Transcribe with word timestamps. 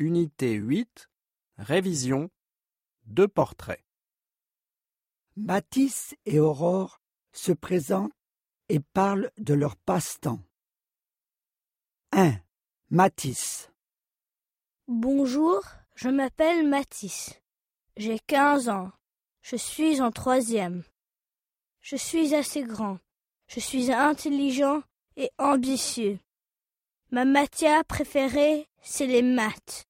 Unité 0.00 0.54
8, 0.54 1.10
révision, 1.58 2.30
deux 3.04 3.28
portraits. 3.28 3.84
Matisse 5.36 6.16
et 6.24 6.40
Aurore 6.40 7.02
se 7.32 7.52
présentent 7.52 8.10
et 8.70 8.80
parlent 8.80 9.30
de 9.36 9.52
leur 9.52 9.76
passe-temps. 9.76 10.40
1. 12.12 12.32
Matisse. 12.88 13.70
Bonjour, 14.88 15.62
je 15.96 16.08
m'appelle 16.08 16.66
Matisse. 16.66 17.38
J'ai 17.98 18.18
15 18.20 18.70
ans. 18.70 18.92
Je 19.42 19.56
suis 19.56 20.00
en 20.00 20.10
troisième. 20.10 20.82
Je 21.82 21.96
suis 21.96 22.34
assez 22.34 22.62
grand. 22.62 22.98
Je 23.48 23.60
suis 23.60 23.92
intelligent 23.92 24.82
et 25.16 25.30
ambitieux. 25.36 26.18
Ma 27.10 27.26
matière 27.26 27.84
préférée, 27.84 28.66
c'est 28.80 29.06
les 29.06 29.20
maths. 29.20 29.89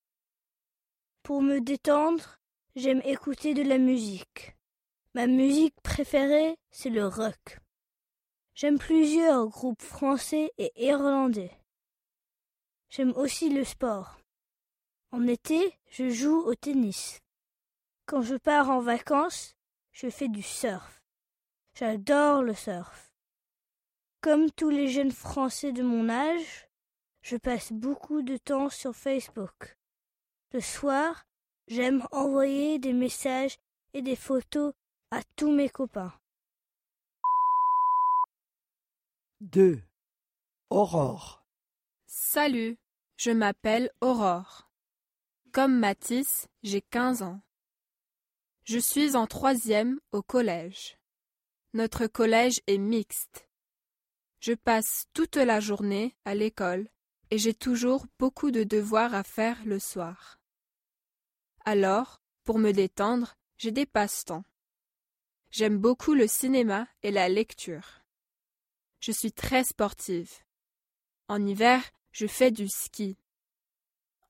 Pour 1.31 1.43
me 1.43 1.61
détendre, 1.61 2.41
j'aime 2.75 3.03
écouter 3.05 3.55
de 3.55 3.63
la 3.63 3.79
musique. 3.79 4.57
Ma 5.15 5.29
musique 5.29 5.81
préférée, 5.81 6.57
c'est 6.73 6.91
le 6.91 7.07
rock. 7.07 7.61
J'aime 8.57 8.81
plusieurs 8.81 9.47
groupes 9.47 9.81
français 9.81 10.51
et 10.59 10.73
irlandais. 10.85 11.53
J'aime 12.89 13.13
aussi 13.13 13.49
le 13.49 13.63
sport. 13.63 14.19
En 15.13 15.25
été, 15.29 15.79
je 15.89 16.11
joue 16.11 16.41
au 16.41 16.57
tennis. 16.57 17.21
Quand 18.07 18.23
je 18.23 18.35
pars 18.35 18.69
en 18.69 18.81
vacances, 18.81 19.55
je 19.93 20.11
fais 20.11 20.27
du 20.27 20.43
surf. 20.43 21.01
J'adore 21.75 22.43
le 22.43 22.55
surf. 22.55 23.13
Comme 24.21 24.51
tous 24.51 24.71
les 24.71 24.89
jeunes 24.89 25.13
Français 25.13 25.71
de 25.71 25.85
mon 25.85 26.09
âge, 26.09 26.69
je 27.23 27.37
passe 27.37 27.73
beaucoup 27.73 28.23
de 28.23 28.37
temps 28.37 28.69
sur 28.69 28.97
Facebook. 28.97 29.77
Le 30.53 30.61
soir, 30.61 31.27
j'aime 31.69 32.05
envoyer 32.11 32.81
des 32.81 32.93
messages 32.93 33.57
et 33.95 34.03
des 34.03 34.17
photos 34.17 34.73
à 35.13 35.23
tous 35.37 35.53
mes 35.53 35.69
copains. 35.69 36.13
2. 39.43 39.81
Aurore. 40.71 41.45
Salut, 42.09 42.79
je 43.17 43.31
m'appelle 43.31 43.93
Aurore. 44.01 44.69
Comme 45.53 45.79
Matisse, 45.79 46.49
j'ai 46.65 46.83
15 46.83 47.23
ans. 47.23 47.41
Je 48.65 48.79
suis 48.79 49.15
en 49.15 49.29
troisième 49.29 50.01
au 50.11 50.21
collège. 50.21 50.99
Notre 51.75 52.09
collège 52.09 52.61
est 52.67 52.79
mixte. 52.79 53.49
Je 54.41 54.55
passe 54.55 55.07
toute 55.15 55.37
la 55.37 55.61
journée 55.61 56.17
à 56.25 56.35
l'école 56.35 56.89
et 57.31 57.39
j'ai 57.39 57.55
toujours 57.55 58.07
beaucoup 58.19 58.51
de 58.51 58.65
devoirs 58.65 59.15
à 59.15 59.23
faire 59.23 59.65
le 59.65 59.79
soir. 59.79 60.40
Alors, 61.73 62.21
pour 62.43 62.59
me 62.59 62.73
détendre, 62.73 63.37
j'ai 63.57 63.71
des 63.71 63.87
passe-temps. 63.87 64.43
J'aime 65.53 65.79
beaucoup 65.79 66.15
le 66.15 66.27
cinéma 66.27 66.89
et 67.05 67.13
la 67.13 67.29
lecture. 67.29 68.03
Je 68.99 69.13
suis 69.13 69.31
très 69.31 69.63
sportive. 69.63 70.33
En 71.29 71.47
hiver, 71.47 71.81
je 72.11 72.27
fais 72.27 72.51
du 72.51 72.67
ski. 72.67 73.17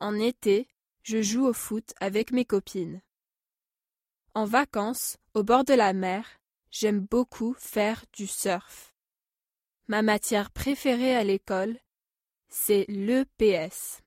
En 0.01 0.17
été, 0.17 0.69
je 1.03 1.23
joue 1.23 1.47
au 1.47 1.55
foot 1.55 1.95
avec 1.99 2.31
mes 2.31 2.45
copines. 2.45 3.01
En 4.35 4.45
vacances, 4.45 5.17
au 5.33 5.43
bord 5.43 5.65
de 5.65 5.73
la 5.73 5.95
mer, 5.95 6.43
j'aime 6.71 7.01
beaucoup 7.01 7.55
faire 7.55 8.05
du 8.13 8.27
surf. 8.27 8.95
Ma 9.89 10.03
matière 10.03 10.51
préférée 10.51 11.17
à 11.17 11.25
l'école, 11.25 11.79
c'est 12.51 12.85
l'EPS. 12.89 14.03